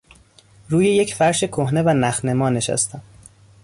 روی 0.69 0.85
یک 0.89 1.13
فرش 1.15 1.43
کهنه 1.43 1.81
و 1.81 1.89
نخنما 1.89 2.49
نشستم. 2.49 3.01